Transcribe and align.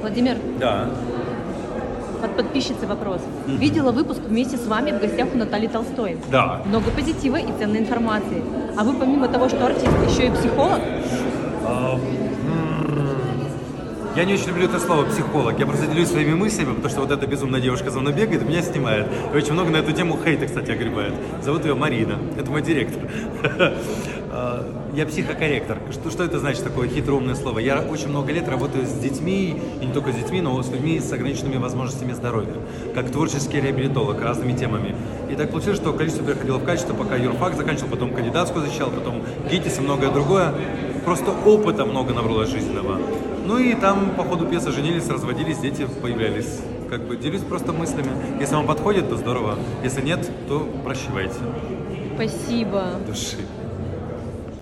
Владимир, 0.00 0.36
Да. 0.58 0.88
от 2.22 2.36
подписчицы 2.36 2.86
вопрос. 2.86 3.20
Видела 3.46 3.92
выпуск 3.92 4.20
вместе 4.26 4.56
с 4.56 4.66
вами 4.66 4.90
в 4.92 5.00
гостях 5.00 5.28
у 5.34 5.38
Натальи 5.38 5.68
Толстой. 5.68 6.16
Да. 6.30 6.62
Много 6.66 6.90
позитива 6.90 7.36
и 7.36 7.46
ценной 7.58 7.78
информации. 7.80 8.42
А 8.76 8.84
вы 8.84 8.92
помимо 8.94 9.28
того, 9.28 9.48
что 9.48 9.66
артист, 9.66 9.92
еще 10.08 10.26
и 10.28 10.30
психолог? 10.30 10.80
А, 11.64 11.98
Я 14.16 14.24
не 14.24 14.34
очень 14.34 14.48
люблю 14.48 14.64
это 14.64 14.80
слово 14.80 15.04
психолог. 15.04 15.56
Я 15.60 15.66
просто 15.66 15.86
делюсь 15.86 16.08
своими 16.08 16.34
мыслями, 16.34 16.70
потому 16.74 16.88
что 16.88 17.00
вот 17.02 17.12
эта 17.12 17.24
безумная 17.28 17.60
девушка 17.60 17.90
за 17.90 18.00
мной 18.00 18.12
бегает, 18.12 18.42
меня 18.48 18.62
снимает. 18.62 19.06
И 19.32 19.36
очень 19.36 19.52
много 19.52 19.70
на 19.70 19.76
эту 19.76 19.92
тему 19.92 20.18
хейта, 20.24 20.46
кстати, 20.46 20.72
огребает. 20.72 21.14
Зовут 21.44 21.64
ее 21.64 21.74
Марина. 21.74 22.18
Это 22.36 22.50
мой 22.50 22.62
директор. 22.62 23.00
А, 24.40 24.64
Я 24.94 25.04
психокорректор. 25.04 25.78
Что, 25.90 26.10
что 26.10 26.22
это 26.22 26.38
значит 26.38 26.62
такое 26.62 26.88
хитроумное 26.88 27.34
слово? 27.34 27.58
Я 27.58 27.80
очень 27.80 28.08
много 28.08 28.32
лет 28.32 28.48
работаю 28.48 28.86
с 28.86 28.92
детьми, 28.92 29.60
и 29.82 29.86
не 29.86 29.92
только 29.92 30.12
с 30.12 30.14
детьми, 30.14 30.40
но 30.40 30.62
с 30.62 30.70
людьми 30.70 31.00
с 31.00 31.12
ограниченными 31.12 31.56
возможностями 31.56 32.12
здоровья, 32.12 32.54
как 32.94 33.10
творческий 33.10 33.60
реабилитолог 33.60 34.20
разными 34.22 34.52
темами. 34.56 34.94
И 35.28 35.34
так 35.34 35.50
получилось, 35.50 35.78
что 35.78 35.92
количество 35.92 36.24
приходило 36.24 36.58
в 36.58 36.64
качество, 36.64 36.94
пока 36.94 37.16
юрфак 37.16 37.56
заканчивал, 37.56 37.88
потом 37.90 38.14
кандидатскую 38.14 38.64
защищал, 38.64 38.90
потом 38.90 39.22
ГИТИС 39.50 39.78
и 39.78 39.80
многое 39.80 40.12
другое. 40.12 40.54
Просто 41.04 41.32
опыта 41.32 41.84
много 41.84 42.14
набралось 42.14 42.50
жизненного. 42.50 42.98
Ну 43.44 43.58
и 43.58 43.74
там 43.74 44.10
по 44.16 44.22
ходу 44.22 44.46
пьесы 44.46 44.70
женились, 44.70 45.08
разводились, 45.08 45.58
дети 45.58 45.86
появлялись. 46.00 46.60
Как 46.88 47.00
бы 47.02 47.16
делюсь 47.16 47.42
просто 47.42 47.72
мыслями. 47.72 48.10
Если 48.40 48.54
вам 48.54 48.66
подходит, 48.66 49.08
то 49.08 49.16
здорово. 49.16 49.56
Если 49.82 50.00
нет, 50.00 50.30
то 50.48 50.60
прощевайте. 50.84 51.38
Спасибо. 52.14 52.84
Души. 53.06 53.38